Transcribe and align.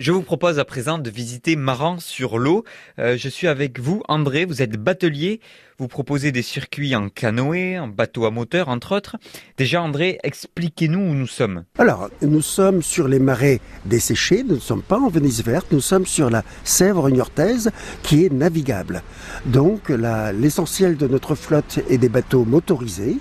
Je 0.00 0.10
vous 0.10 0.22
propose 0.22 0.58
à 0.58 0.64
présent 0.64 0.98
de 0.98 1.08
visiter 1.08 1.54
Maran 1.54 2.00
sur 2.00 2.38
l'eau. 2.38 2.64
Euh, 2.98 3.16
je 3.16 3.28
suis 3.28 3.46
avec 3.46 3.78
vous, 3.78 4.02
André. 4.08 4.44
Vous 4.44 4.60
êtes 4.60 4.76
batelier. 4.76 5.40
Vous 5.78 5.86
proposez 5.86 6.32
des 6.32 6.42
circuits 6.42 6.96
en 6.96 7.08
canoë, 7.08 7.78
en 7.78 7.86
bateau 7.86 8.24
à 8.24 8.32
moteur, 8.32 8.68
entre 8.68 8.96
autres. 8.96 9.14
Déjà, 9.56 9.80
André, 9.80 10.18
expliquez-nous 10.24 10.98
où 10.98 11.14
nous 11.14 11.28
sommes. 11.28 11.62
Alors, 11.78 12.10
nous 12.22 12.42
sommes 12.42 12.82
sur 12.82 13.06
les 13.06 13.20
marais 13.20 13.60
desséchés. 13.84 14.42
Nous 14.42 14.56
ne 14.56 14.60
sommes 14.60 14.82
pas 14.82 14.98
en 14.98 15.08
Venise 15.08 15.44
verte. 15.44 15.68
Nous 15.70 15.80
sommes 15.80 16.06
sur 16.06 16.28
la 16.28 16.42
Sèvre 16.64 17.08
niortaise 17.08 17.70
qui 18.02 18.24
est 18.24 18.32
navigable. 18.32 19.00
Donc, 19.46 19.90
l'essentiel 19.90 20.96
de 20.96 21.06
notre 21.06 21.36
flotte 21.36 21.78
est 21.88 21.98
des 21.98 22.08
bateaux 22.08 22.44
motorisés, 22.44 23.18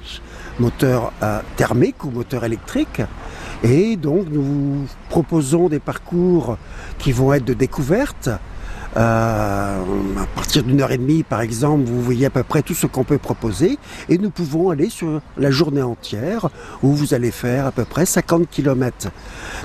moteurs 0.57 1.13
thermiques 1.55 2.03
ou 2.03 2.09
moteurs 2.09 2.45
électriques. 2.45 3.03
Et 3.63 3.95
donc 3.95 4.27
nous 4.29 4.85
proposons 5.09 5.69
des 5.69 5.79
parcours 5.79 6.57
qui 6.99 7.13
vont 7.13 7.33
être 7.33 7.45
de 7.45 7.53
découverte. 7.53 8.29
Euh, 8.95 9.81
à 10.21 10.25
partir 10.35 10.63
d'une 10.63 10.81
heure 10.81 10.91
et 10.91 10.97
demie, 10.97 11.23
par 11.23 11.41
exemple, 11.41 11.83
vous 11.85 12.01
voyez 12.01 12.27
à 12.27 12.29
peu 12.29 12.43
près 12.43 12.61
tout 12.61 12.73
ce 12.73 12.85
qu'on 12.85 13.03
peut 13.03 13.17
proposer. 13.17 13.77
Et 14.09 14.17
nous 14.17 14.29
pouvons 14.29 14.69
aller 14.69 14.89
sur 14.89 15.21
la 15.37 15.51
journée 15.51 15.81
entière 15.81 16.49
où 16.81 16.93
vous 16.93 17.13
allez 17.13 17.31
faire 17.31 17.65
à 17.65 17.71
peu 17.71 17.85
près 17.85 18.05
50 18.05 18.49
km. 18.49 19.09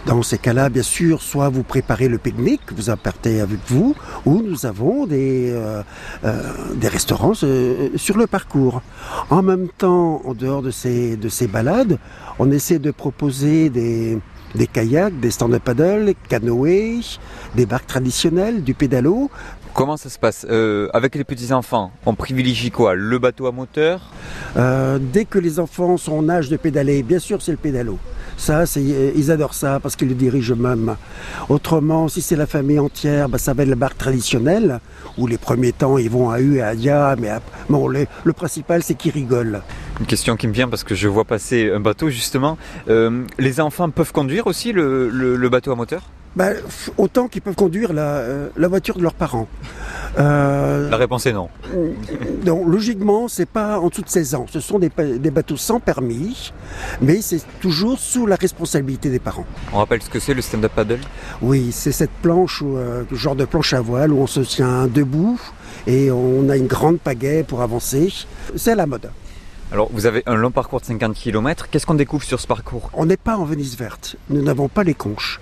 Dans 0.07 0.23
ces 0.23 0.39
cas-là, 0.39 0.69
bien 0.69 0.83
sûr, 0.83 1.23
soit 1.23 1.49
vous 1.49 1.63
préparez 1.63 2.09
le 2.09 2.19
pique-nique, 2.19 2.73
vous 2.75 2.91
apportez 2.91 3.41
avec 3.41 3.61
vous, 3.67 3.95
ou 4.25 4.43
nous 4.43 4.67
avons 4.67 5.07
des, 5.07 5.51
euh, 5.51 5.83
euh, 6.25 6.43
des 6.75 6.89
restaurants 6.89 7.35
sur 7.35 8.17
le 8.17 8.27
parcours. 8.27 8.83
En 9.31 9.43
même 9.43 9.69
temps, 9.69 10.23
en 10.25 10.35
dehors 10.35 10.63
de 10.63 10.71
ces, 10.71 11.17
de 11.17 11.29
ces 11.29 11.47
balades, 11.47 11.99
on 12.39 12.51
essaie 12.51 12.79
de 12.79 12.91
proposer 12.91 13.69
des, 13.69 14.19
des 14.55 14.67
kayaks, 14.67 15.19
des 15.21 15.31
stand-up 15.31 15.63
paddle, 15.63 16.15
canoës, 16.29 17.19
des 17.55 17.67
barques 17.67 17.87
traditionnelles, 17.87 18.63
du 18.63 18.75
pédalo. 18.75 19.31
Comment 19.75 19.97
ça 19.97 20.09
se 20.09 20.19
passe 20.19 20.47
euh, 20.51 20.89
Avec 20.93 21.15
les 21.15 21.25
petits-enfants, 21.25 21.93
on 22.05 22.15
privilégie 22.15 22.71
quoi? 22.71 22.95
Le 22.95 23.19
bateau 23.19 23.47
à 23.47 23.53
moteur? 23.53 24.01
Euh, 24.57 24.99
Dès 25.01 25.25
que 25.25 25.39
les 25.39 25.61
enfants 25.61 25.97
sont 25.97 26.15
en 26.19 26.29
âge 26.29 26.49
de 26.49 26.57
pédaler, 26.57 27.03
bien 27.03 27.19
sûr 27.19 27.41
c'est 27.43 27.53
le 27.53 27.59
pédalo. 27.59 27.99
Ça, 28.37 28.65
euh, 28.77 29.13
ils 29.15 29.31
adorent 29.31 29.55
ça 29.55 29.79
parce 29.81 29.95
qu'ils 29.95 30.09
le 30.09 30.15
dirigent 30.15 30.55
eux-mêmes. 30.55 30.97
Autrement, 31.49 32.09
si 32.09 32.23
c'est 32.23 32.37
la 32.37 32.47
famille 32.47 32.79
entière, 32.79 33.29
bah, 33.29 33.39
ça 33.39 33.53
va 33.53 33.63
être 33.65 33.69
la 33.69 33.77
barque 33.77 33.99
traditionnelle, 33.99 34.81
où 35.17 35.27
les 35.27 35.39
premiers 35.39 35.73
temps 35.73 35.99
ils 35.99 36.11
vont 36.11 36.31
à 36.31 36.41
U 36.41 36.57
et 36.57 36.63
à 36.63 36.75
Dia, 36.75 37.15
mais 37.19 37.31
bon, 37.69 37.89
le 37.89 38.33
principal 38.33 38.83
c'est 38.83 38.95
qu'ils 38.95 39.13
rigolent. 39.13 39.63
Une 40.01 40.07
question 40.07 40.37
qui 40.37 40.47
me 40.47 40.53
vient 40.53 40.69
parce 40.69 40.85
que 40.85 40.95
je 40.95 41.09
vois 41.09 41.25
passer 41.25 41.71
un 41.73 41.81
bateau 41.81 42.09
justement. 42.09 42.57
Euh, 42.89 43.25
les 43.39 43.61
enfants 43.61 43.91
peuvent 43.91 44.13
conduire 44.13 44.47
aussi 44.47 44.73
le, 44.73 45.49
bateau 45.51 45.73
à 45.73 45.75
moteur? 45.75 46.03
Bah, 46.37 46.51
Autant 46.99 47.27
qu'ils 47.27 47.43
peuvent 47.43 47.57
conduire 47.57 47.93
la, 47.93 48.03
euh, 48.03 48.49
voiture 48.57 48.97
de 48.97 49.03
leurs 49.03 49.15
parents. 49.15 49.49
Euh, 50.21 50.89
la 50.89 50.97
réponse 50.97 51.27
est 51.27 51.33
non. 51.33 51.49
Donc 52.45 52.69
logiquement, 52.69 53.27
c'est 53.27 53.49
pas 53.49 53.81
en 53.81 53.89
dessous 53.89 54.03
de 54.03 54.09
16 54.09 54.35
ans. 54.37 54.47
Ce 54.49 54.61
sont 54.61 54.79
des, 54.79 54.89
bateaux 54.89 55.57
sans 55.57 55.81
permis, 55.81 56.53
mais 57.01 57.21
c'est 57.21 57.43
toujours 57.61 57.99
sous 57.99 58.25
la 58.27 58.37
responsabilité 58.37 59.11
des 59.11 59.19
parents. 59.19 59.47
On 59.73 59.79
rappelle 59.79 60.01
ce 60.01 60.11
que 60.11 60.21
c'est 60.21 60.35
le 60.35 60.43
stand-up 60.43 60.73
paddle? 60.77 61.01
Oui, 61.43 61.73
c'est 61.73 61.93
cette 61.93 62.13
planche, 62.23 62.63
genre 63.11 63.35
de 63.37 63.47
planche 63.47 63.73
à 63.73 63.81
voile 63.81 64.13
où 64.13 64.21
on 64.21 64.29
se 64.29 64.41
tient 64.41 64.87
debout 64.87 65.41
et 65.89 66.13
on 66.13 66.49
a 66.51 66.57
une 66.57 66.69
grande 66.69 67.01
pagaie 67.01 67.43
pour 67.43 67.63
avancer. 67.63 68.13
C'est 68.55 68.73
à 68.73 68.77
la 68.77 68.87
mode. 68.87 69.11
Alors, 69.71 69.91
vous 69.93 70.07
avez 70.07 70.23
un 70.25 70.35
long 70.35 70.51
parcours 70.51 70.81
de 70.81 70.87
50 70.87 71.15
km. 71.15 71.69
Qu'est-ce 71.71 71.85
qu'on 71.85 71.95
découvre 71.95 72.25
sur 72.25 72.41
ce 72.41 72.47
parcours? 72.47 72.89
On 72.95 73.05
n'est 73.05 73.19
pas 73.19 73.37
en 73.37 73.45
Venise 73.45 73.77
verte. 73.77 74.17
Nous 74.31 74.41
n'avons 74.41 74.69
pas 74.69 74.83
les 74.83 74.95
conches. 74.95 75.41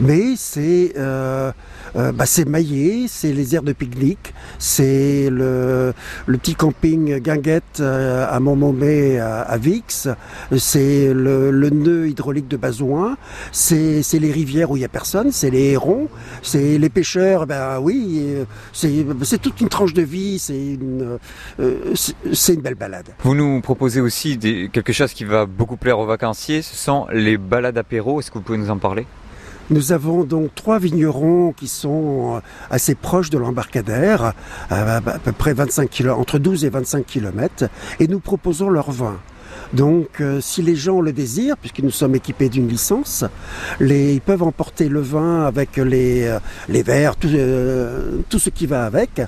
Mais 0.00 0.34
c'est 0.36 0.94
euh, 0.96 1.52
euh, 1.96 2.12
bah, 2.12 2.24
maillé, 2.46 3.06
c'est 3.08 3.32
les 3.32 3.54
aires 3.54 3.62
de 3.62 3.72
pique-nique, 3.72 4.34
c'est 4.58 5.28
le, 5.30 5.92
petit 6.26 6.54
camping 6.54 7.18
Guinguette 7.18 7.80
euh, 7.80 8.26
à 8.28 8.38
Montmomé 8.40 9.18
à, 9.18 9.56
Vix, 9.56 10.08
c'est 10.56 11.12
le, 11.12 11.50
nœud 11.70 12.08
hydraulique 12.08 12.48
de 12.48 12.56
Bazouin, 12.56 13.16
c'est 13.52 14.02
les 14.12 14.32
rivières 14.32 14.70
où 14.70 14.76
il 14.76 14.80
n'y 14.80 14.84
a 14.84 14.88
personne, 14.88 15.32
c'est 15.32 15.50
les 15.50 15.72
hérons, 15.72 16.08
c'est 16.42 16.78
les 16.78 16.88
pêcheurs, 16.88 17.46
ben 17.46 17.78
oui, 17.80 18.34
c'est 18.72 19.38
toute 19.40 19.60
une 19.60 19.68
tranche 19.68 19.94
de 19.94 20.02
vie, 20.02 20.38
c'est 20.38 20.74
une, 20.74 21.18
une 21.58 22.60
belle 22.60 22.74
balade. 22.74 23.06
Vous 23.20 23.34
nous 23.34 23.60
proposez 23.60 24.00
aussi 24.00 24.38
quelque 24.38 24.92
chose 24.92 25.12
qui 25.12 25.24
va 25.24 25.46
beaucoup 25.46 25.76
plaire 25.76 25.98
aux 25.98 26.06
vacanciers, 26.06 26.62
ce 26.62 26.76
sont 26.76 27.06
les 27.12 27.36
balades 27.36 27.78
apéro. 27.78 28.20
Est-ce 28.20 28.30
que 28.30 28.38
vous 28.38 28.44
pouvez 28.44 28.58
nous 28.58 28.70
en 28.70 28.78
parler? 28.78 29.06
Nous 29.70 29.92
avons 29.92 30.24
donc 30.24 30.54
trois 30.54 30.78
vignerons 30.78 31.52
qui 31.52 31.68
sont 31.68 32.36
euh, 32.36 32.40
assez 32.70 32.94
proches 32.94 33.30
de 33.30 33.38
l'embarcadère, 33.38 34.32
à 34.70 35.00
peu 35.00 35.32
près 35.32 35.52
25 35.52 35.90
km, 35.90 36.18
entre 36.18 36.38
12 36.38 36.64
et 36.64 36.70
25 36.70 37.06
km, 37.06 37.68
et 38.00 38.08
nous 38.08 38.20
proposons 38.20 38.70
leur 38.70 38.90
vin. 38.90 39.18
Donc, 39.72 40.20
euh, 40.20 40.40
si 40.40 40.62
les 40.62 40.76
gens 40.76 41.00
le 41.00 41.12
désirent, 41.12 41.56
puisque 41.56 41.80
nous 41.80 41.90
sommes 41.90 42.14
équipés 42.14 42.48
d'une 42.48 42.68
licence, 42.68 43.24
les, 43.80 44.14
ils 44.14 44.20
peuvent 44.20 44.42
emporter 44.42 44.88
le 44.88 45.00
vin 45.00 45.44
avec 45.44 45.76
les, 45.76 46.26
euh, 46.26 46.38
les 46.68 46.82
verres, 46.82 47.16
tout, 47.16 47.28
euh, 47.28 48.20
tout, 48.28 48.38
ce 48.38 48.50
qui 48.50 48.66
va 48.66 48.86
avec, 48.86 49.20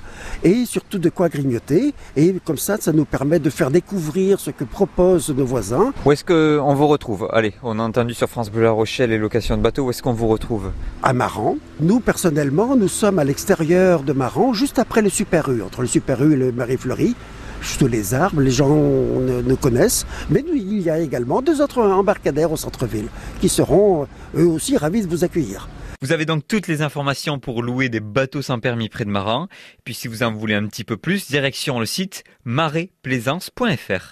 et 0.43 0.65
surtout 0.65 0.97
de 0.97 1.09
quoi 1.09 1.29
grignoter. 1.29 1.93
Et 2.15 2.35
comme 2.43 2.57
ça, 2.57 2.77
ça 2.79 2.91
nous 2.91 3.05
permet 3.05 3.39
de 3.39 3.49
faire 3.49 3.69
découvrir 3.69 4.39
ce 4.39 4.49
que 4.51 4.63
proposent 4.63 5.29
nos 5.29 5.45
voisins. 5.45 5.93
Où 6.05 6.11
est-ce 6.11 6.25
qu'on 6.25 6.73
vous 6.73 6.87
retrouve? 6.87 7.27
Allez, 7.31 7.53
on 7.61 7.77
a 7.79 7.83
entendu 7.83 8.13
sur 8.13 8.27
France 8.27 8.51
Bleu 8.51 8.63
La 8.63 8.71
Rochelle 8.71 9.11
les 9.11 9.17
locations 9.17 9.57
de 9.57 9.61
bateaux. 9.61 9.85
Où 9.85 9.89
est-ce 9.91 10.01
qu'on 10.01 10.13
vous 10.13 10.27
retrouve? 10.27 10.71
À 11.03 11.13
Maran. 11.13 11.57
Nous, 11.79 11.99
personnellement, 11.99 12.75
nous 12.75 12.87
sommes 12.87 13.19
à 13.19 13.23
l'extérieur 13.23 14.03
de 14.03 14.13
Maran, 14.13 14.53
juste 14.53 14.79
après 14.79 15.01
le 15.01 15.09
Super 15.09 15.49
U, 15.49 15.61
entre 15.61 15.81
le 15.81 15.87
Super 15.87 16.23
U 16.23 16.33
et 16.33 16.37
le 16.37 16.51
Marie-Fleury 16.51 17.15
sous 17.61 17.87
les 17.87 18.13
arbres, 18.13 18.41
les 18.41 18.51
gens 18.51 18.69
nous 18.69 19.55
connaissent, 19.57 20.05
mais 20.29 20.43
il 20.53 20.81
y 20.81 20.89
a 20.89 20.99
également 20.99 21.41
deux 21.41 21.61
autres 21.61 21.81
embarcadères 21.81 22.51
au 22.51 22.57
centre-ville 22.57 23.07
qui 23.39 23.49
seront 23.49 24.07
eux 24.35 24.47
aussi 24.47 24.77
ravis 24.77 25.01
de 25.01 25.07
vous 25.07 25.23
accueillir. 25.23 25.67
Vous 26.03 26.11
avez 26.11 26.25
donc 26.25 26.47
toutes 26.47 26.67
les 26.67 26.81
informations 26.81 27.37
pour 27.37 27.61
louer 27.61 27.87
des 27.87 27.99
bateaux 27.99 28.41
sans 28.41 28.59
permis 28.59 28.89
près 28.89 29.05
de 29.05 29.11
Marin. 29.11 29.47
Puis 29.85 29.93
si 29.93 30.07
vous 30.07 30.23
en 30.23 30.33
voulez 30.33 30.55
un 30.55 30.65
petit 30.65 30.83
peu 30.83 30.97
plus, 30.97 31.27
direction 31.27 31.79
le 31.79 31.85
site 31.85 32.23
maréplaisance.fr. 32.43 34.09